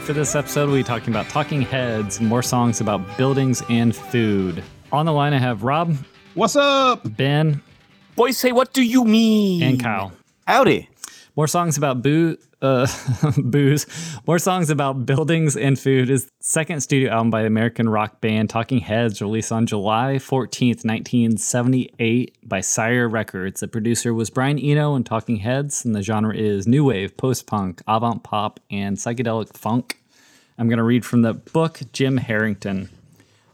[0.00, 4.62] For this episode, we'll be talking about talking heads, more songs about buildings and food.
[4.92, 5.96] On the line, I have Rob.
[6.34, 7.00] What's up?
[7.16, 7.62] Ben.
[8.16, 9.62] Boys say, what do you mean?
[9.62, 10.12] And Kyle.
[10.46, 10.89] Howdy.
[11.36, 12.86] More songs about boo uh,
[13.36, 13.86] booze.
[14.26, 18.50] More songs about buildings and food is second studio album by the American rock band
[18.50, 23.60] Talking Heads, released on July 14th, 1978 by Sire Records.
[23.60, 27.82] The producer was Brian Eno and Talking Heads, and the genre is new wave, post-punk,
[27.86, 30.02] avant-pop, and psychedelic funk.
[30.58, 32.90] I'm going to read from the book Jim Harrington.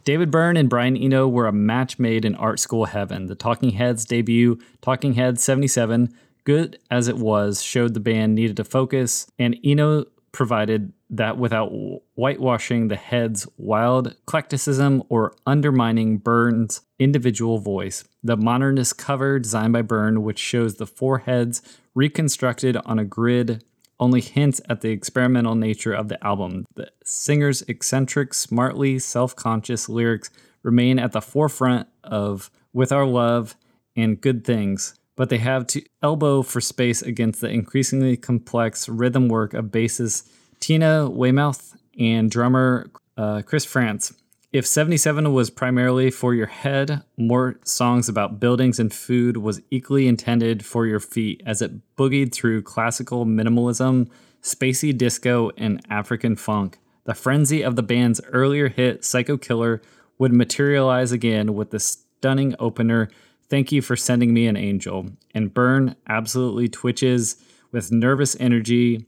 [0.05, 3.27] David Byrne and Brian Eno were a match made in art school heaven.
[3.27, 6.15] The Talking Heads debut, Talking Heads 77,
[6.47, 11.71] good as it was, showed the band needed to focus, and Eno provided that without
[12.15, 18.05] whitewashing the head's wild eclecticism or undermining Byrne's individual voice.
[18.23, 21.63] The modernist cover designed by Byrne, which shows the four heads
[21.95, 23.65] reconstructed on a grid,
[23.99, 26.67] only hints at the experimental nature of the album.
[26.75, 30.31] The singer's eccentric, smartly self conscious lyrics
[30.63, 33.57] remain at the forefront of With Our Love
[33.97, 39.29] and Good Things but they have to elbow for space against the increasingly complex rhythm
[39.29, 44.15] work of bassist Tina Weymouth and drummer uh, Chris Frantz.
[44.53, 50.07] If 77 was primarily for your head, more songs about buildings and food was equally
[50.07, 54.09] intended for your feet as it boogied through classical minimalism,
[54.43, 56.79] spacey disco, and African funk.
[57.05, 59.83] The frenzy of the band's earlier hit, Psycho Killer,
[60.19, 63.09] would materialize again with the stunning opener
[63.49, 65.07] Thank you for sending me an angel.
[65.35, 67.37] And Byrne absolutely twitches
[67.73, 69.07] with nervous energy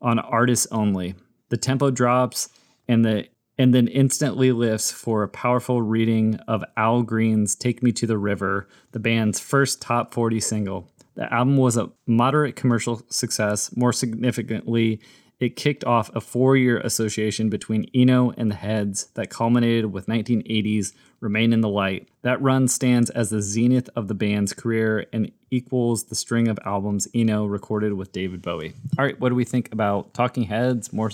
[0.00, 1.14] on artists only.
[1.48, 2.48] The tempo drops
[2.88, 7.90] and the and then instantly lifts for a powerful reading of Al Green's Take Me
[7.92, 10.90] to the River, the band's first top 40 single.
[11.14, 13.74] The album was a moderate commercial success.
[13.74, 15.00] More significantly,
[15.38, 20.06] it kicked off a four year association between Eno and the Heads that culminated with
[20.06, 22.08] 1980's Remain in the Light.
[22.22, 26.58] That run stands as the zenith of the band's career and equals the string of
[26.64, 28.74] albums Eno recorded with David Bowie.
[28.98, 30.92] All right, what do we think about Talking Heads?
[30.92, 31.10] More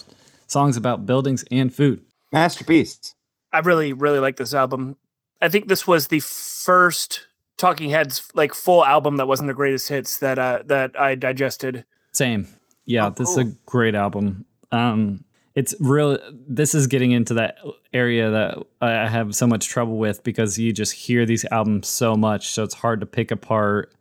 [0.47, 2.03] songs about buildings and food.
[2.33, 3.15] Masterpiece.
[3.53, 4.97] I really, really like this album.
[5.41, 7.27] I think this was the first
[7.59, 11.85] Talking Heads like full album that wasn't the greatest hits that uh, that I digested.
[12.13, 12.49] Same.
[12.85, 14.45] Yeah, oh, this is a great album.
[14.71, 16.19] Um, it's real.
[16.49, 17.59] This is getting into that
[17.93, 22.17] area that I have so much trouble with because you just hear these albums so
[22.17, 23.93] much, so it's hard to pick apart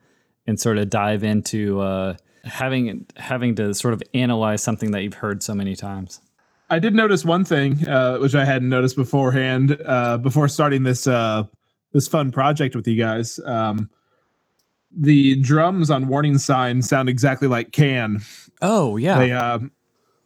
[0.47, 5.15] and sort of dive into uh, having having to sort of analyze something that you've
[5.15, 6.21] heard so many times.
[6.69, 11.05] I did notice one thing, uh, which I hadn't noticed beforehand uh, before starting this
[11.05, 11.43] uh,
[11.91, 13.39] this fun project with you guys.
[13.45, 13.89] Um,
[14.95, 18.21] the drums on Warning Sign sound exactly like Can.
[18.61, 19.17] Oh yeah.
[19.17, 19.59] They uh,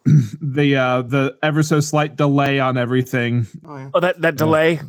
[0.42, 3.48] the uh the ever so slight delay on everything.
[3.66, 3.90] Oh, yeah.
[3.94, 4.80] oh that that delay.
[4.80, 4.84] Uh,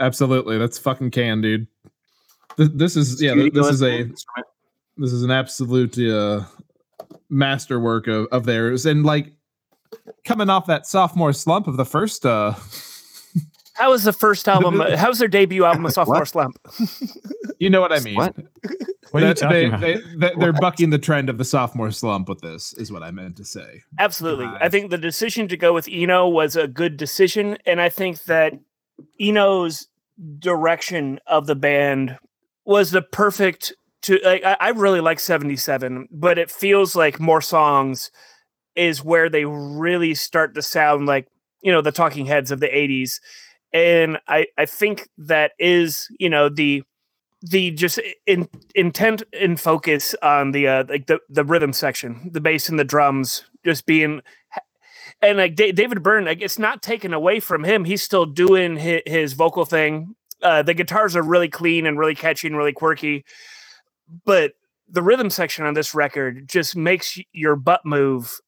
[0.00, 1.66] absolutely, that's fucking Can, dude.
[2.56, 3.34] This, this is yeah.
[3.34, 4.04] This is a
[4.96, 6.44] this is an absolute uh
[7.28, 9.32] masterwork of of theirs, and like
[10.24, 12.54] coming off that sophomore slump of the first uh
[13.80, 14.80] how was the first album?
[14.80, 16.58] how was their debut album, A Sophomore Slump?
[17.58, 18.14] you know what I mean.
[18.14, 18.36] What?
[19.10, 19.80] What are you talking they, about?
[19.80, 23.10] They, they, are bucking the trend of the sophomore slump with this, is what I
[23.10, 23.82] meant to say.
[23.98, 24.44] Absolutely.
[24.44, 27.58] Uh, I think the decision to go with Eno was a good decision.
[27.66, 28.52] And I think that
[29.20, 29.88] Eno's
[30.38, 32.18] direction of the band
[32.64, 33.72] was the perfect
[34.02, 38.10] to like I, I really like 77, but it feels like more songs
[38.76, 41.26] is where they really start to sound like,
[41.62, 43.18] you know, the talking heads of the 80s
[43.72, 46.82] and I I think that is you know the
[47.42, 52.40] the just in, intent and focus on the uh, like the the rhythm section, the
[52.40, 54.22] bass and the drums, just being
[55.22, 57.84] and like D- David Byrne, like it's not taken away from him.
[57.84, 60.14] He's still doing his, his vocal thing.
[60.42, 63.24] Uh, the guitars are really clean and really catchy and really quirky,
[64.24, 64.52] but
[64.88, 68.40] the rhythm section on this record just makes your butt move.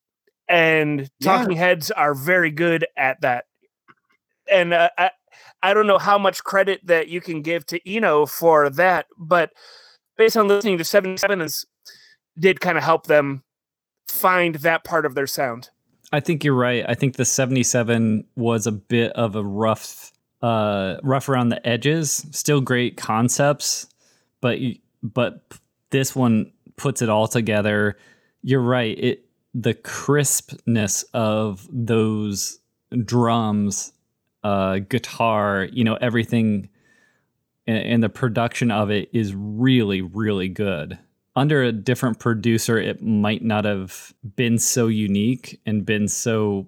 [0.48, 1.58] And Talking yeah.
[1.58, 3.44] Heads are very good at that.
[4.52, 5.10] And uh, I,
[5.62, 9.52] I don't know how much credit that you can give to Eno for that, but
[10.16, 11.49] based on listening to 77
[12.38, 13.43] did kind of help them
[14.08, 15.70] find that part of their sound.
[16.12, 16.84] I think you're right.
[16.87, 20.12] I think the 77 was a bit of a rough
[20.43, 22.26] uh rough around the edges.
[22.32, 23.87] Still great concepts,
[24.40, 24.58] but
[25.02, 25.40] but
[25.90, 27.96] this one puts it all together.
[28.43, 28.98] You're right.
[28.98, 29.25] It
[29.55, 32.58] the crispness of those
[33.05, 33.93] drums,
[34.44, 36.69] uh guitar, you know, everything
[37.67, 40.99] and, and the production of it is really really good
[41.35, 46.67] under a different producer, it might not have been so unique and been so.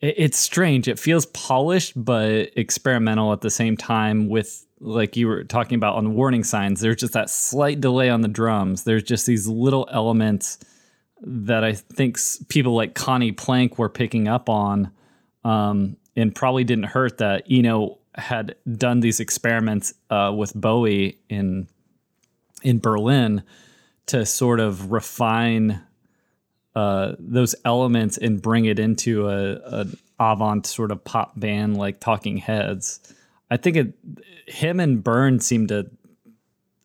[0.00, 0.86] It's strange.
[0.86, 4.28] It feels polished, but experimental at the same time.
[4.28, 8.20] With like you were talking about on warning signs, there's just that slight delay on
[8.20, 8.84] the drums.
[8.84, 10.58] There's just these little elements
[11.22, 12.18] that I think
[12.48, 14.90] people like Conny Plank were picking up on,
[15.42, 21.68] um, and probably didn't hurt that Eno had done these experiments uh, with Bowie in
[22.62, 23.42] in Berlin
[24.06, 25.82] to sort of refine
[26.74, 29.86] uh, those elements and bring it into a, a
[30.18, 33.00] avant sort of pop band like Talking Heads.
[33.50, 33.94] I think it
[34.46, 35.90] him and Byrne seem to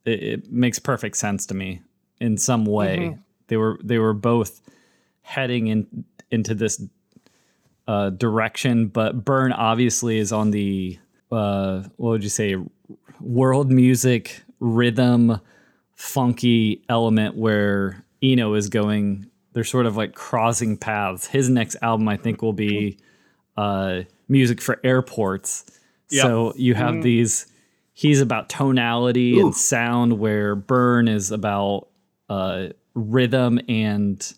[0.06, 1.82] it, it makes perfect sense to me
[2.20, 2.98] in some way.
[2.98, 3.22] Mm-hmm.
[3.48, 4.62] They were they were both
[5.22, 6.82] heading in into this
[7.90, 11.00] uh, direction, but Byrne obviously is on the
[11.32, 12.56] uh, what would you say
[13.20, 15.42] world music rhythm
[15.96, 19.26] funky element where Eno is going.
[19.54, 21.26] They're sort of like crossing paths.
[21.26, 23.00] His next album, I think, will be
[23.58, 25.66] uh, music for airports.
[26.12, 26.22] Yep.
[26.22, 27.02] So you have mm.
[27.02, 27.48] these.
[27.94, 29.48] He's about tonality Ooh.
[29.48, 31.88] and sound, where Byrne is about
[32.30, 34.32] uh, rhythm and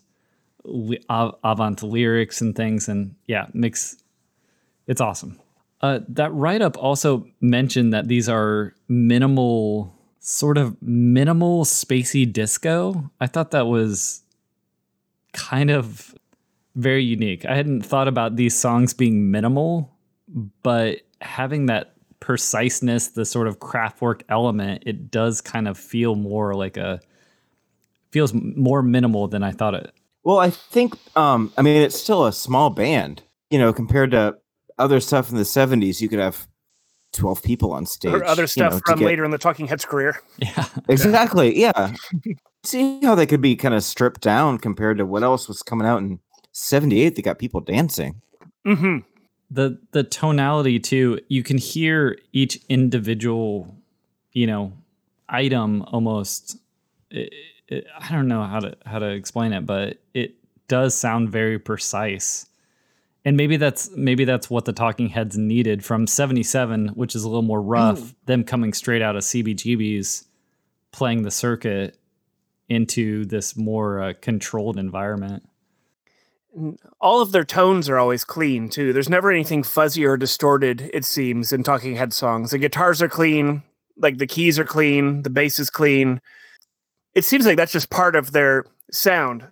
[0.64, 2.88] avant lyrics and things.
[2.88, 4.02] And yeah, makes
[4.86, 5.38] it's awesome.
[5.80, 13.10] Uh, that write up also mentioned that these are minimal sort of minimal spacey disco.
[13.20, 14.22] I thought that was
[15.32, 16.14] kind of
[16.76, 17.44] very unique.
[17.44, 19.90] I hadn't thought about these songs being minimal,
[20.62, 26.54] but having that preciseness, the sort of Kraftwerk element, it does kind of feel more
[26.54, 27.00] like a
[28.12, 29.92] feels more minimal than I thought it.
[30.24, 34.36] Well, I think um I mean it's still a small band, you know, compared to
[34.78, 36.46] other stuff in the 70s you could have
[37.12, 38.12] 12 people on stage.
[38.12, 39.04] Or other stuff you know, from get...
[39.06, 40.20] later in the Talking Heads career.
[40.38, 40.64] Yeah.
[40.88, 41.58] Exactly.
[41.58, 41.94] Yeah.
[42.64, 45.86] See how they could be kind of stripped down compared to what else was coming
[45.86, 46.20] out in
[46.52, 48.20] 78 they got people dancing.
[48.66, 48.98] Mm-hmm.
[49.50, 53.74] The the tonality too, you can hear each individual,
[54.32, 54.72] you know,
[55.28, 56.56] item almost
[57.78, 60.34] it, I don't know how to how to explain it, but it
[60.68, 62.46] does sound very precise
[63.24, 67.28] and maybe that's maybe that's what the Talking Heads needed from '77, which is a
[67.28, 68.00] little more rough.
[68.00, 68.14] Mm.
[68.26, 70.26] Them coming straight out of CBGB's,
[70.90, 71.98] playing the circuit
[72.68, 75.48] into this more uh, controlled environment.
[77.00, 78.92] All of their tones are always clean too.
[78.92, 80.90] There's never anything fuzzy or distorted.
[80.92, 83.62] It seems in Talking Head songs, the guitars are clean,
[83.96, 86.20] like the keys are clean, the bass is clean.
[87.14, 89.46] It seems like that's just part of their sound.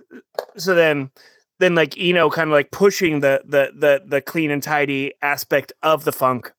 [0.56, 1.10] So then
[1.58, 5.72] then like Eno kind of like pushing the the the the clean and tidy aspect
[5.82, 6.52] of the funk.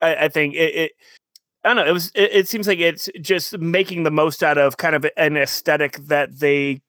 [0.00, 0.92] I, I think it, it,
[1.64, 1.86] I don't know.
[1.90, 2.12] It was.
[2.14, 5.96] It, it, seems like it's just making the most out of kind of an aesthetic
[6.06, 6.80] that they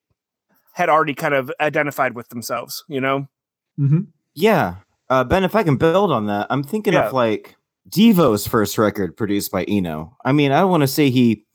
[0.73, 2.83] had already kind of identified with themselves.
[2.87, 3.27] You know.
[3.79, 4.01] Mm-hmm.
[4.35, 4.75] Yeah,
[5.09, 5.43] uh, Ben.
[5.43, 7.07] If I can build on that, I'm thinking yeah.
[7.07, 7.55] of like
[7.89, 10.15] Devo's first record produced by Eno.
[10.23, 11.45] I mean, I don't want to say he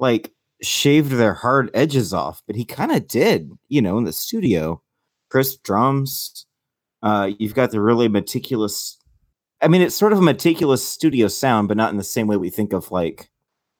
[0.00, 0.32] like
[0.62, 3.50] shaved their hard edges off, but he kind of did.
[3.68, 4.82] You know, in the studio
[5.30, 6.44] crisp drums.
[7.02, 8.98] Uh, you've got the really meticulous.
[9.62, 12.36] I mean, it's sort of a meticulous studio sound, but not in the same way
[12.36, 13.30] we think of like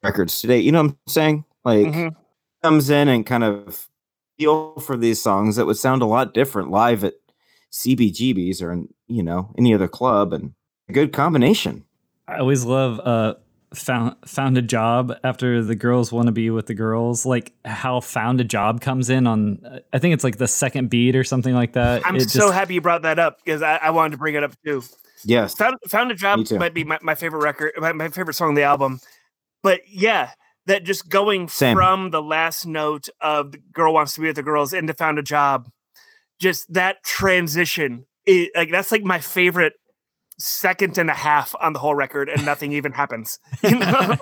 [0.02, 0.58] records today.
[0.58, 1.44] You know what I'm saying?
[1.64, 2.08] Like mm-hmm.
[2.62, 3.88] comes in and kind of
[4.38, 7.14] feel for these songs that would sound a lot different live at
[7.72, 10.54] CBGBs or in you know any other club, and
[10.88, 11.84] a good combination.
[12.26, 13.34] I always love uh
[13.74, 18.00] found found a job after the girls want to be with the girls like how
[18.00, 21.54] found a job comes in on i think it's like the second beat or something
[21.54, 22.04] like that.
[22.04, 22.54] I'm it so just...
[22.54, 24.82] happy you brought that up because I, I, wanted to bring it up too.
[25.24, 25.54] Yes.
[25.54, 28.54] Found, found a job might be my, my favorite record my, my favorite song on
[28.54, 28.98] the album
[29.62, 30.32] but yeah
[30.70, 31.76] that just going Same.
[31.76, 35.18] from the last note of the girl wants to be with the girls into found
[35.18, 35.68] a job,
[36.40, 39.74] just that transition, it, like that's like my favorite
[40.40, 43.38] second and a half on the whole record, and nothing even happens.
[43.62, 44.16] You know,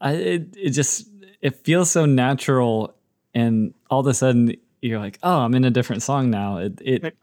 [0.00, 1.08] I, it it just
[1.40, 2.94] it feels so natural,
[3.34, 6.58] and all of a sudden you're like, oh, I'm in a different song now.
[6.58, 7.16] It it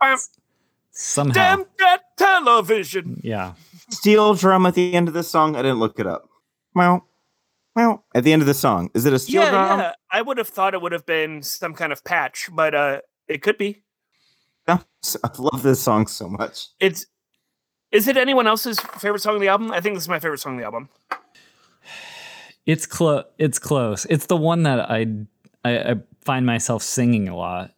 [0.92, 1.34] somehow.
[1.34, 3.22] Damn that television.
[3.24, 3.54] Yeah.
[3.90, 5.56] Steel drum at the end of this song.
[5.56, 6.30] I didn't look it up.
[6.74, 7.08] Well,
[7.76, 9.80] well, at the end of the song, is it a steel yeah, drum?
[9.80, 13.02] Yeah, I would have thought it would have been some kind of patch, but uh,
[13.28, 13.84] it could be.
[14.68, 14.80] I
[15.38, 16.68] love this song so much.
[16.80, 17.06] It's.
[17.94, 19.72] Is it anyone else's favorite song on the album?
[19.72, 20.90] I think this is my favorite song on the album.
[22.66, 23.26] It's close.
[23.38, 24.06] It's close.
[24.06, 25.06] It's the one that I,
[25.64, 27.72] I I find myself singing a lot.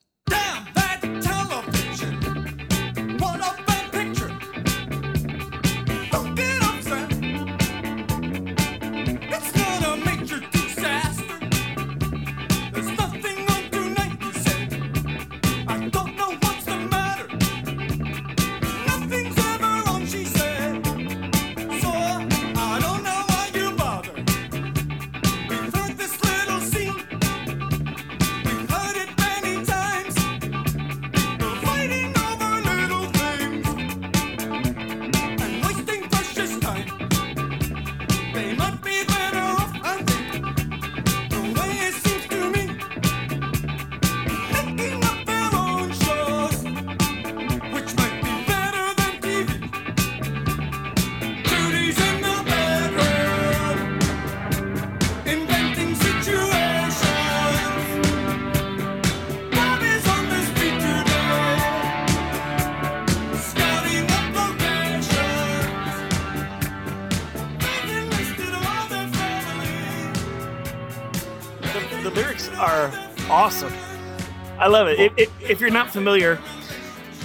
[74.76, 75.14] Love it.
[75.18, 76.40] If, if, you're not familiar,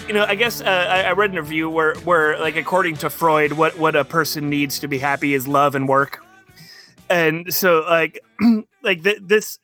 [0.06, 3.10] you know, I guess uh, I, I, read an review where, where, like, according to
[3.10, 6.24] Freud, what what a person needs to be happy is love and work.
[7.08, 8.20] And so, like,
[8.82, 9.58] like th- this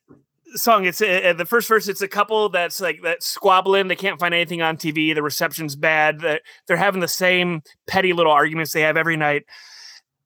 [0.55, 1.87] song, it's uh, the first verse.
[1.87, 3.89] It's a couple that's like that squabbling.
[3.89, 5.15] They can't find anything on TV.
[5.15, 6.21] The reception's bad.
[6.21, 9.45] That they're having the same petty little arguments they have every night.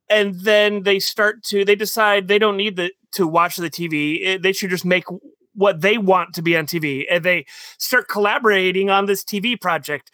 [0.09, 1.65] And then they start to.
[1.65, 4.41] They decide they don't need the to watch the TV.
[4.41, 5.05] They should just make
[5.61, 7.05] what they want to be on TV.
[7.11, 7.45] And they
[7.79, 10.11] start collaborating on this TV project.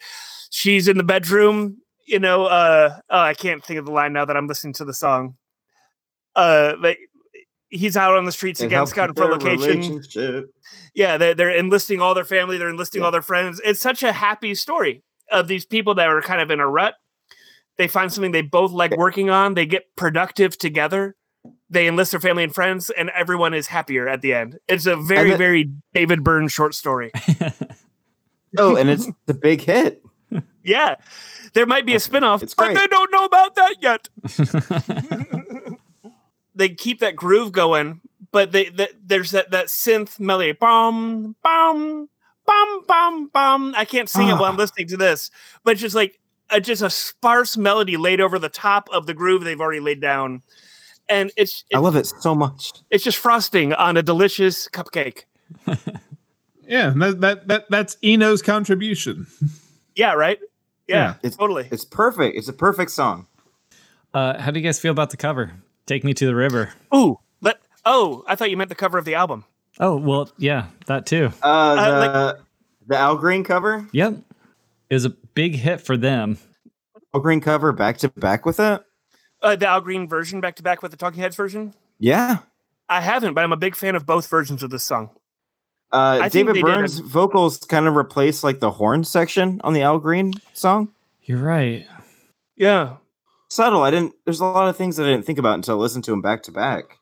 [0.49, 4.25] She's in the bedroom, you know, uh oh, I can't think of the line now
[4.25, 5.37] that I'm listening to the song.
[6.35, 6.97] Uh but
[7.69, 10.01] he's out on the streets again, scouting for location.
[10.93, 13.05] Yeah, they're, they're enlisting all their family, they're enlisting yeah.
[13.05, 13.61] all their friends.
[13.63, 16.95] It's such a happy story of these people that are kind of in a rut.
[17.77, 21.16] They find something they both like working on, they get productive together
[21.69, 24.59] they enlist their family and friends, and everyone is happier at the end.
[24.67, 27.11] It's a very, very David Byrne short story.
[28.57, 30.03] oh, and it's the big hit.
[30.63, 30.95] yeah.
[31.53, 34.09] There might be a spinoff, it's but they don't know about that yet.
[36.55, 40.51] they keep that groove going, but they, they there's that, that synth melody.
[40.53, 42.09] Bum, bum,
[42.45, 43.73] bum, bum, bum.
[43.75, 44.59] I can't sing it while I'm ah.
[44.59, 45.31] listening to this,
[45.63, 46.19] but it's just like
[46.49, 49.99] a, just a sparse melody laid over the top of the groove they've already laid
[49.99, 50.43] down
[51.09, 52.73] and it's, it's I love it so much.
[52.89, 55.23] It's just frosting on a delicious cupcake.
[56.67, 59.27] yeah, that, that that that's Eno's contribution.
[59.95, 60.39] Yeah, right.
[60.87, 61.13] Yeah, yeah.
[61.23, 61.67] It's, totally.
[61.71, 62.37] It's perfect.
[62.37, 63.27] It's a perfect song.
[64.13, 65.51] Uh, how do you guys feel about the cover?
[65.85, 66.73] Take me to the river.
[66.95, 67.59] Ooh, let.
[67.85, 69.45] Oh, I thought you meant the cover of the album.
[69.79, 71.31] Oh well, yeah, that too.
[71.43, 72.35] Uh, uh the, uh, like,
[72.87, 73.87] the Al Green cover.
[73.91, 74.17] Yep,
[74.89, 76.37] it was a big hit for them.
[77.13, 78.81] Al Green cover back to back with it.
[79.47, 81.73] Uh, the Al Green version back to back with the Talking Heads version?
[81.99, 82.39] Yeah.
[82.89, 85.09] I haven't, but I'm a big fan of both versions of this song.
[85.89, 90.33] Uh, David Byrne's vocals kind of replace like the horn section on the Al Green
[90.53, 90.89] song.
[91.23, 91.87] You're right.
[92.57, 92.97] Yeah.
[93.49, 93.83] Subtle.
[93.83, 94.15] I didn't.
[94.25, 96.21] There's a lot of things that I didn't think about until I listened to him
[96.21, 96.97] back to back.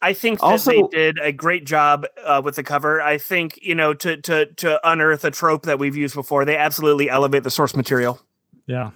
[0.00, 3.02] I think that also, they did a great job uh, with the cover.
[3.02, 6.46] I think you know to to to unearth a trope that we've used before.
[6.46, 8.22] They absolutely elevate the source material.
[8.64, 8.92] Yeah.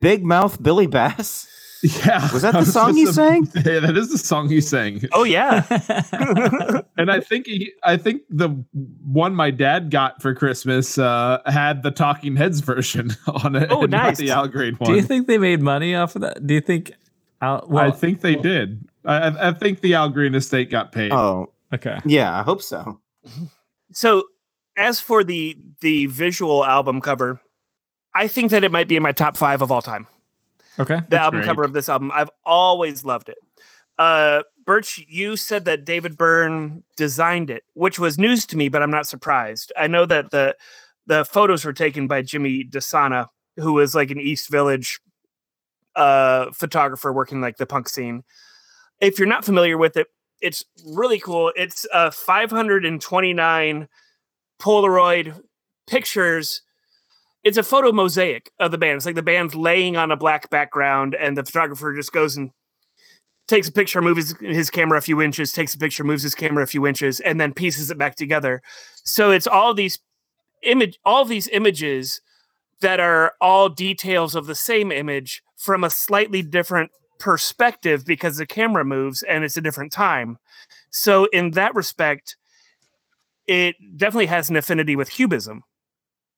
[0.00, 1.46] Big Mouth Billy Bass.
[1.82, 2.32] Yeah.
[2.32, 3.48] Was that the song he sang?
[3.54, 5.02] Yeah, that is the song he sang.
[5.12, 5.66] Oh yeah.
[6.96, 8.48] and I think he I think the
[9.04, 13.70] one my dad got for Christmas uh, had the Talking Heads version on it.
[13.70, 14.18] Oh, nice.
[14.18, 14.90] the Al Green one.
[14.90, 16.46] Do you think they made money off of that?
[16.46, 16.92] Do you think
[17.40, 18.88] Al, well, I think they well, did.
[19.04, 21.12] I, I think the Al Green estate got paid.
[21.12, 21.98] Oh, okay.
[22.04, 23.00] Yeah, I hope so.
[23.92, 24.24] So,
[24.76, 27.40] as for the the visual album cover,
[28.14, 30.06] I think that it might be in my top five of all time.
[30.78, 31.00] Okay.
[31.08, 31.46] The album great.
[31.46, 32.10] cover of this album.
[32.14, 33.38] I've always loved it.
[33.98, 38.82] Uh, Birch, you said that David Byrne designed it, which was news to me, but
[38.82, 39.72] I'm not surprised.
[39.76, 40.56] I know that the
[41.06, 43.26] the photos were taken by Jimmy DeSana,
[43.56, 45.00] who was like an East Village
[45.96, 48.22] uh, photographer working like the punk scene.
[49.00, 50.06] If you're not familiar with it,
[50.40, 51.52] it's really cool.
[51.56, 53.88] It's uh, 529
[54.60, 55.42] Polaroid
[55.86, 56.62] pictures.
[57.44, 58.96] It's a photo mosaic of the band.
[58.96, 62.50] It's like the band's laying on a black background, and the photographer just goes and
[63.48, 66.62] takes a picture, moves his camera a few inches, takes a picture, moves his camera
[66.62, 68.62] a few inches, and then pieces it back together.
[69.04, 69.98] So it's all these
[70.62, 72.20] image, all these images
[72.80, 78.46] that are all details of the same image from a slightly different perspective because the
[78.46, 80.38] camera moves and it's a different time.
[80.90, 82.36] So in that respect,
[83.46, 85.62] it definitely has an affinity with cubism.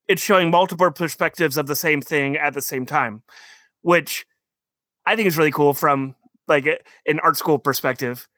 [0.09, 3.23] It's showing multiple perspectives of the same thing at the same time,
[3.83, 4.27] which
[5.07, 6.15] I think is really cool from
[6.47, 6.67] like
[7.07, 8.29] an art school perspective.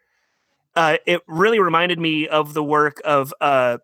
[0.75, 3.79] Uh, it really reminded me of the work of uh,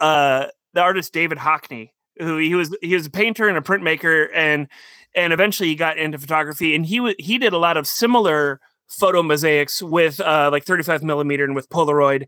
[0.00, 4.28] uh, the artist David Hockney, who he was he was a painter and a printmaker,
[4.34, 4.68] and
[5.14, 8.60] and eventually he got into photography, and he w- he did a lot of similar
[8.88, 12.26] photo mosaics with uh, like 35 millimeter and with Polaroid,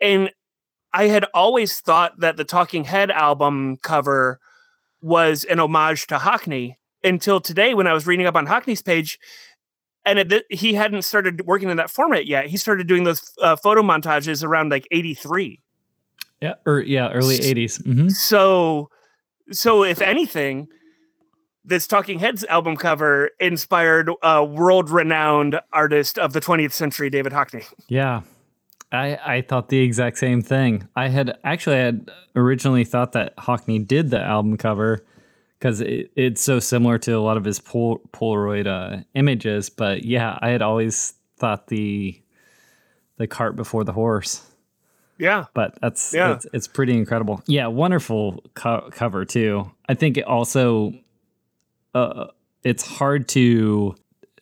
[0.00, 0.30] and
[0.94, 4.38] I had always thought that the Talking Head album cover
[5.02, 9.18] was an homage to Hockney until today when I was reading up on Hockney's page
[10.06, 12.46] and it, he hadn't started working in that format yet.
[12.46, 15.60] He started doing those uh, photo montages around like 83.
[16.40, 17.82] Yeah, or yeah, early 80s.
[17.82, 18.08] Mm-hmm.
[18.10, 18.88] So
[19.50, 20.68] so if anything,
[21.64, 27.64] this Talking Heads album cover inspired a world-renowned artist of the 20th century, David Hockney.
[27.88, 28.22] Yeah.
[28.94, 30.88] I, I thought the exact same thing.
[30.96, 35.04] I had actually I had originally thought that Hockney did the album cover
[35.58, 39.70] because it, it's so similar to a lot of his Pol- Polaroid uh, images.
[39.70, 42.20] But yeah, I had always thought the
[43.16, 44.48] the cart before the horse.
[45.18, 47.42] Yeah, but that's yeah, it's, it's pretty incredible.
[47.46, 49.70] Yeah, wonderful co- cover too.
[49.88, 50.92] I think it also
[51.94, 52.26] uh,
[52.62, 53.94] it's hard to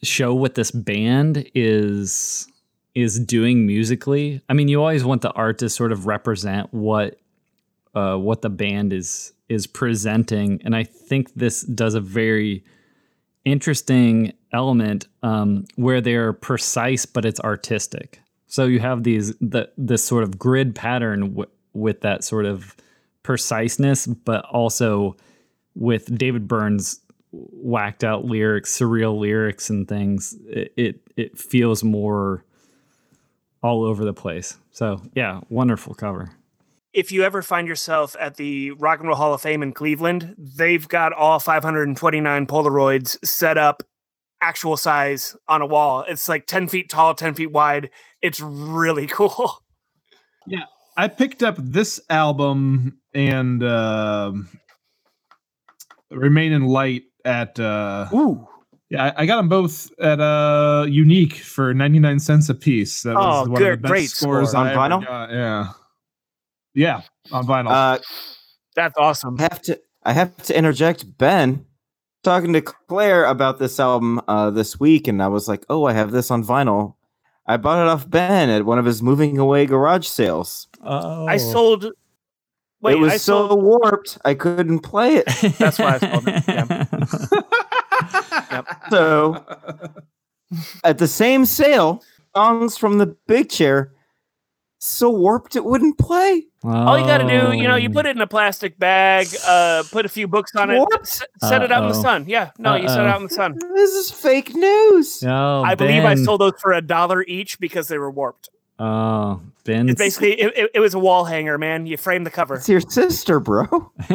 [0.02, 2.48] show what this band is
[2.94, 4.42] is doing musically.
[4.48, 7.18] I mean, you always want the art to sort of represent what
[7.94, 12.64] uh, what the band is is presenting, and I think this does a very
[13.44, 18.20] interesting element um, where they're precise, but it's artistic.
[18.46, 22.76] So you have these the this sort of grid pattern w- with that sort of
[23.22, 25.16] preciseness, but also
[25.74, 27.00] with David Byrne's
[27.30, 30.36] whacked out lyrics, surreal lyrics, and things.
[30.46, 32.44] It it, it feels more
[33.62, 34.58] all over the place.
[34.70, 36.30] So yeah, wonderful cover
[36.92, 40.34] if you ever find yourself at the Rock and Roll Hall of Fame in Cleveland,
[40.38, 43.82] they've got all 529 Polaroids set up
[44.40, 46.04] actual size on a wall.
[46.06, 47.90] It's like 10 feet tall, 10 feet wide.
[48.20, 49.62] It's really cool.
[50.46, 50.64] Yeah.
[50.96, 54.32] I picked up this album and uh,
[56.10, 57.58] Remain in Light at.
[57.58, 58.46] Uh, Ooh.
[58.92, 63.04] Yeah, I, I, got them both at uh, Unique for 99 cents a piece.
[63.04, 64.66] That was oh, one good, of the best great scores score.
[64.66, 65.30] on vinyl.
[65.30, 65.72] Yeah.
[66.74, 67.00] Yeah,
[67.30, 67.70] on vinyl.
[67.70, 67.98] Uh,
[68.76, 69.36] That's awesome.
[69.38, 71.64] I have to I have to interject, Ben.
[72.22, 75.94] Talking to Claire about this album uh, this week, and I was like, "Oh, I
[75.94, 76.96] have this on vinyl."
[77.46, 80.68] I bought it off Ben at one of his moving away garage sales.
[80.84, 81.26] Oh.
[81.26, 81.86] I sold.
[82.82, 83.62] Wait, it was I so sold...
[83.62, 85.26] warped, I couldn't play it.
[85.58, 86.44] That's why I sold it.
[86.46, 87.68] Yeah.
[88.50, 88.66] yep.
[88.90, 89.44] So,
[90.84, 92.02] at the same sale,
[92.34, 93.92] songs from the Big Chair
[94.84, 96.44] so warped it wouldn't play.
[96.64, 96.68] Oh.
[96.70, 99.84] All you got to do, you know, you put it in a plastic bag, uh,
[99.92, 102.24] put a few books on it, s- set it out in the sun.
[102.26, 102.76] Yeah, no, Uh-oh.
[102.76, 103.56] you set it out in the sun.
[103.74, 105.22] This is fake news.
[105.24, 108.48] Oh, I believe I sold those for a dollar each because they were warped.
[108.84, 109.88] Oh, Ben.
[109.88, 111.86] It's basically it, it, it, was a wall hanger, man.
[111.86, 112.56] You frame the cover.
[112.56, 113.92] It's your sister, bro.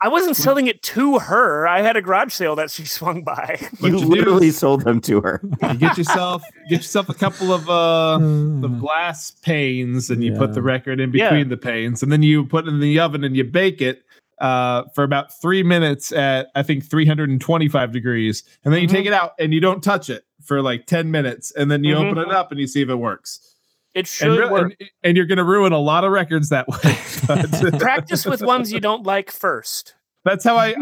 [0.00, 1.68] I wasn't selling it to her.
[1.68, 3.58] I had a garage sale that she swung by.
[3.82, 5.42] you, you literally do, sold them to her.
[5.62, 10.38] You get yourself get yourself a couple of uh the glass panes and you yeah.
[10.38, 11.44] put the record in between yeah.
[11.44, 14.04] the panes and then you put it in the oven and you bake it
[14.40, 18.96] uh, for about three minutes at I think 325 degrees, and then you mm-hmm.
[18.96, 21.94] take it out and you don't touch it for like 10 minutes, and then you
[21.94, 22.18] mm-hmm.
[22.18, 23.40] open it up and you see if it works.
[23.94, 24.76] It should and, work.
[24.78, 27.78] And, and, you're going to ruin a lot of records that way.
[27.78, 29.94] Practice with ones you don't like first.
[30.24, 30.74] That's how I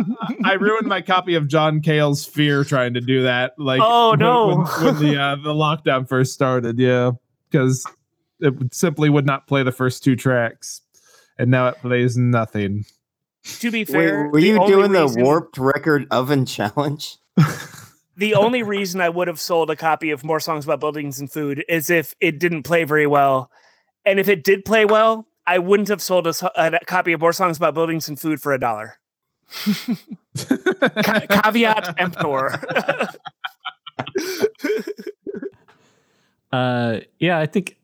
[0.45, 3.53] I ruined my copy of John Cale's Fear trying to do that.
[3.59, 7.13] Like, oh no, when, when, when the uh, the lockdown first started, yeah,
[7.51, 7.87] because
[8.41, 10.81] it simply would not play the first two tracks,
[11.39, 12.85] and now it plays nothing.
[13.47, 15.19] To be fair, Wait, were you doing reason...
[15.19, 17.17] the warped record oven challenge?
[18.17, 21.31] the only reason I would have sold a copy of More Songs About Buildings and
[21.31, 23.51] Food is if it didn't play very well.
[24.05, 27.33] And if it did play well, I wouldn't have sold a, a copy of More
[27.33, 28.99] Songs About Buildings and Food for a dollar.
[30.37, 32.51] Ca- caveat emptor.
[36.53, 37.77] uh, yeah, I think,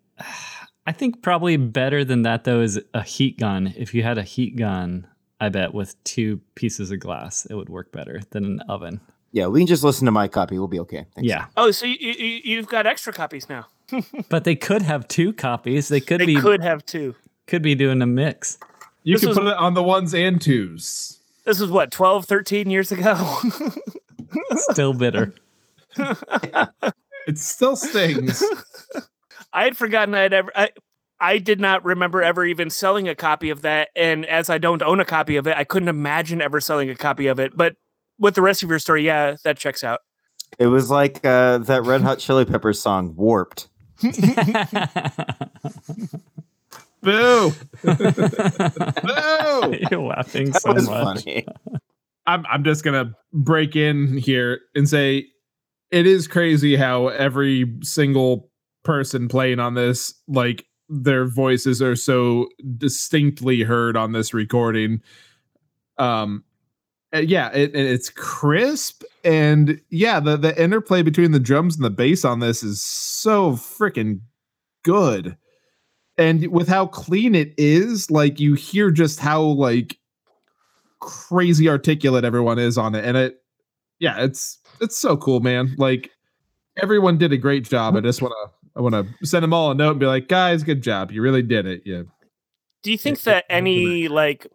[0.86, 3.72] I think probably better than that though is a heat gun.
[3.76, 5.06] If you had a heat gun,
[5.42, 9.00] I bet with two pieces of glass, it would work better than an oven.
[9.32, 10.56] Yeah, we can just listen to my copy.
[10.56, 11.04] We'll be okay.
[11.16, 11.28] Thanks.
[11.28, 11.46] Yeah.
[11.56, 13.66] Oh, so you, you you've got extra copies now.
[14.28, 15.88] but they could have two copies.
[15.88, 17.16] They could they be could have two.
[17.48, 18.56] Could be doing a mix.
[19.02, 21.18] You this could was, put it on the ones and twos.
[21.44, 23.16] This was what 12, 13 years ago.
[24.52, 25.34] still bitter.
[25.98, 28.44] it still stings.
[29.52, 30.52] I had forgotten I had ever.
[30.54, 30.70] I,
[31.22, 34.82] I did not remember ever even selling a copy of that, and as I don't
[34.82, 37.56] own a copy of it, I couldn't imagine ever selling a copy of it.
[37.56, 37.76] But
[38.18, 40.00] with the rest of your story, yeah, that checks out.
[40.58, 43.68] It was like uh, that Red Hot Chili Peppers song, "Warped."
[47.02, 47.52] Boo!
[47.84, 47.92] Boo!
[49.90, 50.86] You're laughing so much.
[50.86, 51.46] Funny.
[52.26, 55.26] I'm I'm just gonna break in here and say
[55.92, 58.50] it is crazy how every single
[58.82, 65.00] person playing on this, like their voices are so distinctly heard on this recording.
[65.96, 66.44] Um,
[67.14, 71.90] uh, yeah, it, it's crisp and yeah, the the interplay between the drums and the
[71.90, 74.20] bass on this is so freaking
[74.82, 75.36] good.
[76.18, 79.98] And with how clean it is, like you hear just how like
[81.00, 83.42] crazy articulate everyone is on it and it
[83.98, 85.74] yeah, it's it's so cool, man.
[85.78, 86.10] Like
[86.80, 87.96] everyone did a great job.
[87.96, 90.28] I just want to I want to send them all a note and be like,
[90.28, 91.10] "Guys, good job.
[91.10, 92.02] You really did it." Yeah.
[92.82, 94.46] Do you think that any like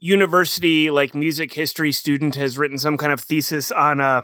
[0.00, 4.22] university like music history student has written some kind of thesis on uh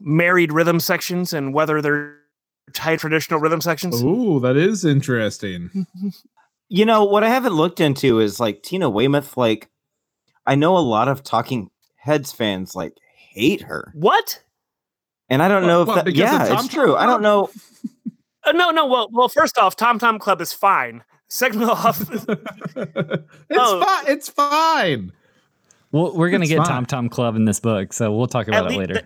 [0.00, 2.16] married rhythm sections and whether they're
[2.72, 4.02] Thai traditional rhythm sections?
[4.02, 5.86] Oh, that is interesting.
[6.68, 9.36] you know what I haven't looked into is like Tina Weymouth.
[9.36, 9.68] Like,
[10.46, 13.92] I know a lot of Talking Heads fans like hate her.
[13.94, 14.42] What?
[15.28, 16.14] And I don't know if that.
[16.14, 16.96] Yeah, it's true.
[16.96, 17.50] I don't know.
[18.46, 18.86] Uh, no, no.
[18.86, 19.28] Well, well.
[19.28, 21.02] First off, Tom Tom Club is fine.
[21.28, 22.24] Second off, it's
[23.50, 23.84] oh.
[23.84, 24.04] fine.
[24.06, 25.12] It's fine.
[25.92, 26.66] Well, we're gonna it's get fine.
[26.66, 29.02] Tom Tom Club in this book, so we'll talk about At it later.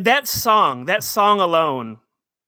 [0.00, 1.98] that song, that song alone,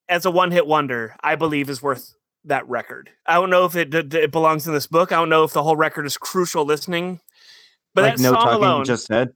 [0.08, 2.14] as a one hit wonder, I believe is worth
[2.44, 3.10] that record.
[3.26, 5.12] I don't know if it, it belongs in this book.
[5.12, 7.20] I don't know if the whole record is crucial listening.
[7.94, 9.32] But like that no song alone, just said.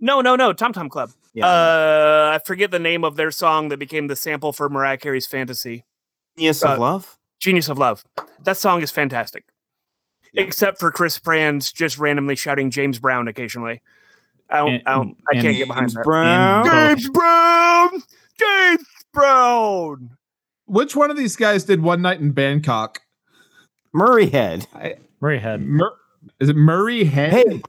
[0.00, 0.52] No, no, no.
[0.52, 1.10] Tom Tom Club.
[1.32, 1.46] Yeah.
[1.46, 5.26] Uh, I forget the name of their song that became the sample for Mariah Carey's
[5.26, 5.84] "Fantasy."
[6.38, 7.18] Genius uh, of Love.
[7.40, 8.04] Genius of Love.
[8.44, 9.44] That song is fantastic.
[10.32, 10.42] Yeah.
[10.42, 13.82] Except for Chris Frantz just randomly shouting James Brown occasionally.
[14.50, 14.74] I don't.
[14.74, 16.04] And, I, don't, I can't get behind James that.
[16.04, 16.66] Brown.
[16.66, 18.02] James Brown.
[18.38, 20.10] James Brown.
[20.66, 23.00] Which one of these guys did One Night in Bangkok?
[23.92, 24.66] Murray Head.
[24.74, 25.62] I, Murray Head.
[25.62, 25.96] Mur-
[26.40, 27.32] is it Murray Head?
[27.32, 27.62] Hey,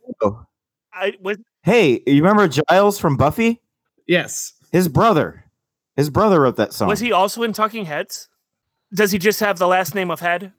[0.93, 1.37] I was.
[1.63, 3.61] Hey, you remember Giles from Buffy?
[4.07, 4.53] Yes.
[4.71, 5.45] His brother.
[5.95, 6.87] His brother wrote that song.
[6.87, 8.29] Was he also in Talking Heads?
[8.93, 10.53] Does he just have the last name of Head?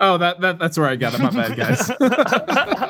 [0.00, 1.20] Oh, that, that that's where I got it.
[1.20, 1.90] My bad, guys.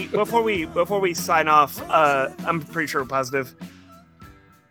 [0.00, 3.54] we before we before we sign off, uh, I'm pretty sure positive.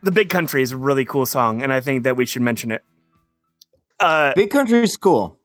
[0.01, 2.71] The Big Country is a really cool song, and I think that we should mention
[2.71, 2.83] it.
[3.99, 5.37] Uh, Big Country is cool.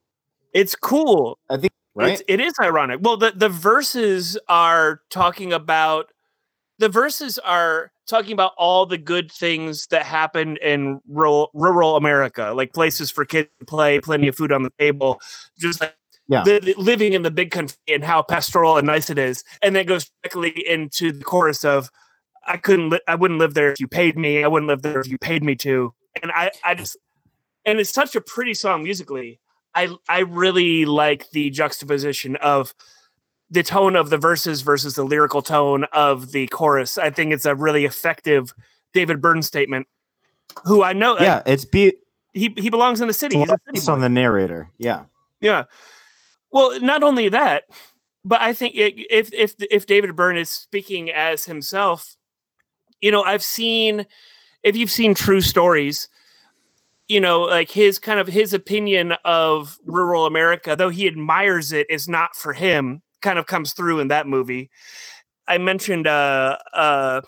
[0.53, 1.37] It's cool.
[1.49, 2.13] I think right.
[2.13, 2.99] It's, it is ironic.
[3.01, 6.11] Well, the the verses are talking about
[6.79, 12.53] the verses are talking about all the good things that happen in rural, rural America,
[12.55, 15.19] like places for kids to play, plenty of food on the table,
[15.57, 15.95] just like
[16.27, 16.43] yeah.
[16.77, 20.09] living in the big country and how pastoral and nice it is, and then goes
[20.23, 21.89] directly into the chorus of,
[22.47, 24.43] "I couldn't, li- I wouldn't live there if you paid me.
[24.43, 26.97] I wouldn't live there if you paid me to." And I, I just,
[27.65, 29.39] and it's such a pretty song musically.
[29.75, 32.73] I I really like the juxtaposition of
[33.49, 36.97] the tone of the verses versus the lyrical tone of the chorus.
[36.97, 38.53] I think it's a really effective
[38.93, 39.87] David Byrne statement.
[40.63, 41.93] Who I know, yeah, it's be
[42.33, 43.37] he he belongs in the city.
[43.37, 44.69] He's a on the narrator.
[44.77, 45.05] Yeah,
[45.41, 45.65] yeah.
[46.55, 47.65] Well, not only that,
[48.23, 52.15] but I think if if if David Byrne is speaking as himself,
[53.01, 54.05] you know, I've seen
[54.63, 56.09] if you've seen True Stories,
[57.07, 61.87] you know, like his kind of his opinion of rural America, though he admires it,
[61.89, 63.01] is not for him.
[63.21, 64.69] Kind of comes through in that movie.
[65.47, 67.21] I mentioned uh uh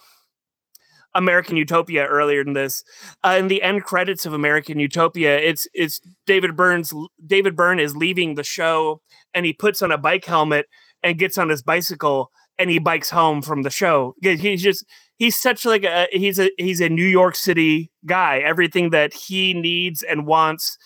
[1.17, 2.83] American Utopia earlier in this.
[3.25, 6.93] Uh, in the end credits of American Utopia, it's it's David Burns.
[7.25, 9.01] David Byrne is leaving the show,
[9.33, 10.67] and he puts on a bike helmet
[11.03, 14.15] and gets on his bicycle, and he bikes home from the show.
[14.21, 14.85] He's just
[15.17, 18.37] he's such like a he's a he's a New York City guy.
[18.37, 20.77] Everything that he needs and wants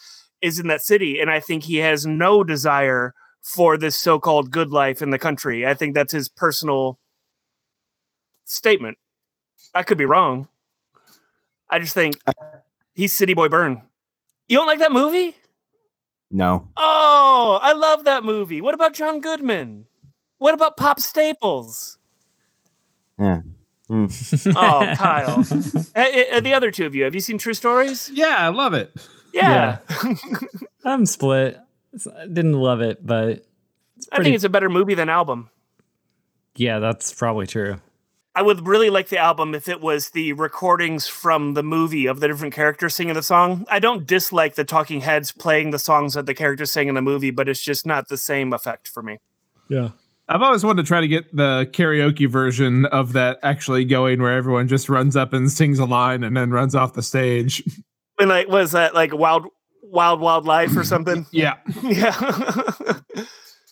[0.41, 3.13] is in that city, and I think he has no desire
[3.44, 5.65] for this so-called good life in the country.
[5.65, 7.00] I think that's his personal
[8.46, 8.98] statement.
[9.73, 10.47] I could be wrong.
[11.69, 12.15] I just think
[12.93, 13.81] he's City Boy Byrne.
[14.47, 15.36] You don't like that movie?
[16.29, 16.67] No.
[16.77, 18.62] Oh, I love that movie.
[18.62, 19.86] What about John Goodman?
[20.38, 21.97] What about Pop Staples?
[23.19, 23.41] Yeah.
[23.89, 24.55] Mm.
[24.55, 25.43] oh, Kyle.
[25.95, 28.10] hey, hey, the other two of you, have you seen True Stories?
[28.13, 28.93] Yeah, I love it.
[29.34, 29.77] Yeah.
[29.89, 30.15] yeah.
[30.86, 31.60] I'm split.
[32.17, 33.45] I didn't love it, but pretty...
[34.12, 35.49] I think it's a better movie than album.
[36.55, 37.79] Yeah, that's probably true.
[38.34, 42.22] I would really like the album if it was the recordings from the movie of
[42.22, 43.65] the different characters singing the song.
[43.70, 47.02] I don't dislike the Talking Heads playing the songs that the characters sing in the
[47.02, 49.17] movie, but it's just not the same effect for me.
[49.67, 49.89] Yeah.
[50.30, 54.32] I've always wanted to try to get the karaoke version of that actually going where
[54.32, 57.63] everyone just runs up and sings a line and then runs off the stage.
[58.20, 59.48] And like was that like wild
[59.82, 61.26] wild wild life or something?
[61.32, 61.56] yeah.
[61.82, 62.13] Yeah.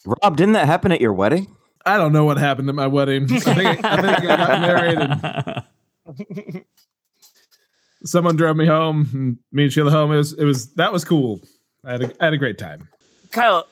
[0.06, 1.56] Rob, didn't that happen at your wedding?
[1.90, 3.24] I don't know what happened at my wedding.
[3.32, 5.66] I think, I, think I got
[6.06, 6.66] married.
[8.04, 9.10] someone drove me home.
[9.14, 10.12] And me and Sheila home.
[10.12, 11.42] It was it was that was cool.
[11.84, 12.88] I had a, I had a great time.
[13.32, 13.68] Kyle,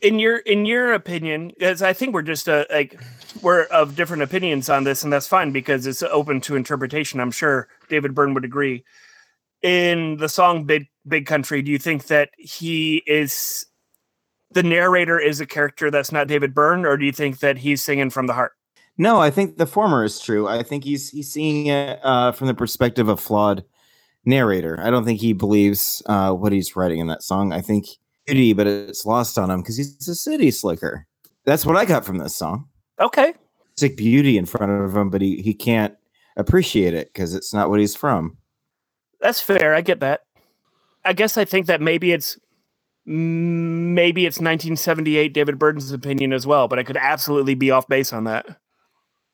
[0.00, 3.00] in your in your opinion, because I think we're just uh, like
[3.42, 7.20] we're of different opinions on this, and that's fine because it's open to interpretation.
[7.20, 8.84] I'm sure David Byrne would agree.
[9.62, 13.66] In the song "Big Big Country," do you think that he is
[14.50, 17.82] the narrator is a character that's not David Byrne, or do you think that he's
[17.82, 18.52] singing from the heart?
[18.98, 20.48] No, I think the former is true.
[20.48, 23.64] I think he's he's seeing it uh, from the perspective of flawed
[24.24, 24.78] narrator.
[24.80, 27.52] I don't think he believes uh, what he's writing in that song.
[27.52, 27.86] I think
[28.26, 31.06] beauty, but it's lost on him because he's a city slicker.
[31.44, 32.68] That's what I got from this song.
[32.98, 33.34] Okay,
[33.76, 35.94] sick beauty in front of him, but he he can't
[36.36, 38.38] appreciate it because it's not what he's from.
[39.20, 39.74] That's fair.
[39.74, 40.22] I get that.
[41.04, 42.38] I guess I think that maybe it's
[43.06, 48.12] maybe it's 1978 David Byrne's opinion as well, but I could absolutely be off base
[48.12, 48.60] on that.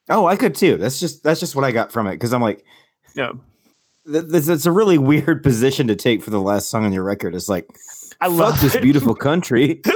[0.09, 0.77] Oh, I could too.
[0.77, 2.65] That's just that's just what I got from it because I'm like,
[3.15, 3.33] yeah,
[4.05, 7.35] this it's a really weird position to take for the last song on your record.
[7.35, 7.67] It's like,
[8.21, 9.81] I love this beautiful country.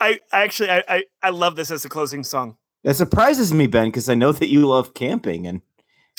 [0.00, 2.56] I actually I, I I love this as a closing song.
[2.84, 5.60] That surprises me, Ben, because I know that you love camping and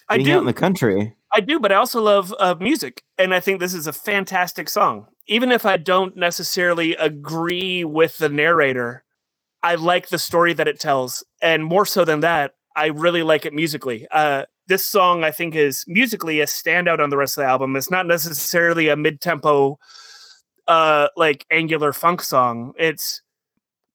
[0.10, 0.36] being I do.
[0.36, 1.16] out in the country.
[1.34, 4.70] I do, but I also love uh, music, and I think this is a fantastic
[4.70, 5.08] song.
[5.28, 9.04] Even if I don't necessarily agree with the narrator,
[9.64, 13.46] I like the story that it tells, and more so than that, I really like
[13.46, 14.08] it musically.
[14.12, 17.76] Uh, this song, I think, is musically a standout on the rest of the album.
[17.76, 19.80] It's not necessarily a mid-tempo,
[20.68, 22.74] uh, like angular funk song.
[22.78, 23.22] It's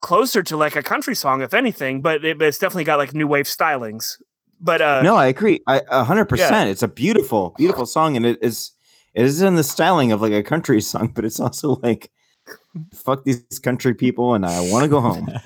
[0.00, 3.26] closer to like a country song, if anything, but it, it's definitely got like new
[3.26, 4.16] wave stylings.
[4.60, 5.60] But uh, no, I agree.
[5.66, 6.70] a hundred percent.
[6.70, 8.72] It's a beautiful, beautiful song, and it is
[9.14, 12.10] it is in the styling of like a country song, but it's also like
[12.92, 15.28] fuck these country people, and I want to go home.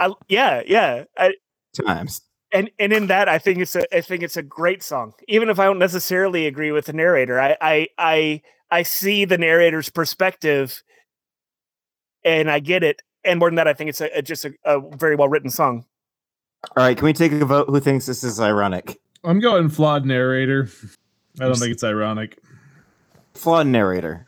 [0.00, 1.04] I, yeah, yeah.
[1.16, 1.34] I,
[1.74, 2.22] Times.
[2.52, 5.48] And and in that, I think it's a I think it's a great song, even
[5.48, 7.40] if I don't necessarily agree with the narrator.
[7.40, 10.82] I I I I see the narrator's perspective,
[12.24, 13.02] and I get it.
[13.24, 15.50] And more than that, I think it's a, a just a, a very well written
[15.50, 15.84] song.
[16.76, 17.68] All right, can we take a vote?
[17.68, 18.98] Who thinks this is ironic?
[19.24, 20.68] I'm going flawed narrator.
[21.40, 22.38] I don't think it's ironic.
[23.36, 24.26] Flawed narrator,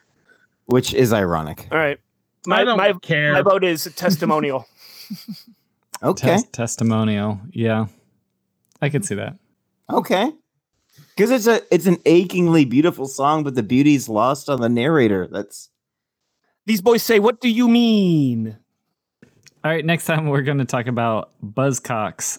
[0.67, 1.69] which is ironic.
[1.71, 1.99] All right,
[2.47, 3.33] my, I don't my, care.
[3.33, 4.67] My vote is testimonial.
[6.03, 7.41] okay, Tes- testimonial.
[7.51, 7.87] Yeah,
[8.81, 9.37] I can see that.
[9.91, 10.33] Okay,
[11.17, 15.27] because it's a it's an achingly beautiful song, but the beauty's lost on the narrator.
[15.27, 15.71] That's
[16.67, 17.19] these boys say.
[17.19, 18.57] What do you mean?
[19.65, 22.39] All right, next time we're going to talk about Buzzcocks,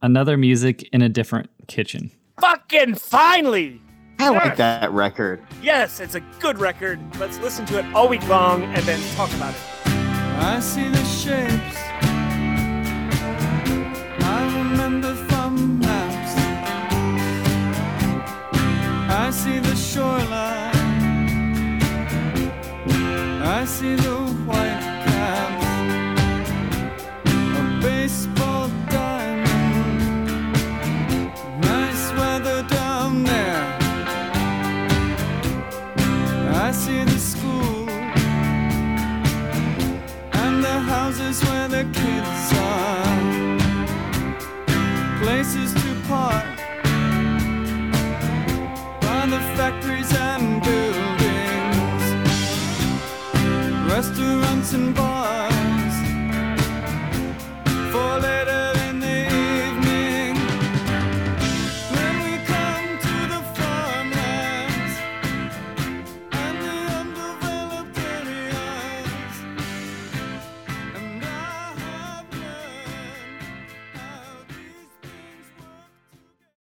[0.00, 2.10] another music in a different kitchen.
[2.40, 3.80] Fucking finally!
[4.24, 5.42] I like that record.
[5.60, 6.98] Yes, it's a good record.
[7.18, 9.60] Let's listen to it all week long and then talk about it.
[9.86, 11.76] I see the shapes.
[14.24, 16.38] I remember from maps.
[19.12, 20.72] I see the shoreline.
[23.42, 24.23] I see the